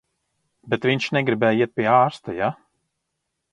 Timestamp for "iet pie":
1.69-1.87